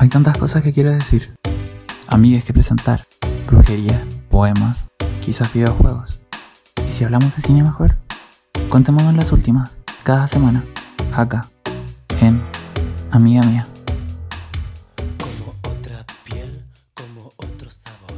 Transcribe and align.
Hay 0.00 0.08
tantas 0.08 0.38
cosas 0.38 0.62
que 0.62 0.72
quiero 0.72 0.92
decir. 0.92 1.34
Amigas 2.06 2.44
que 2.44 2.52
presentar, 2.52 3.02
brujería, 3.48 4.00
poemas, 4.30 4.88
quizás 5.20 5.52
videojuegos. 5.52 6.22
¿Y 6.86 6.92
si 6.92 7.02
hablamos 7.02 7.34
de 7.34 7.42
cine 7.42 7.64
mejor? 7.64 7.90
Contémonos 8.68 9.16
las 9.16 9.32
últimas, 9.32 9.76
cada 10.04 10.28
semana, 10.28 10.64
acá, 11.12 11.44
en 12.20 12.40
Amiga 13.10 13.42
Mía. 13.42 13.64
Como 15.18 15.56
otra 15.64 16.06
piel, 16.22 16.64
como 16.94 17.32
otro 17.36 17.68
sabor. 17.68 18.17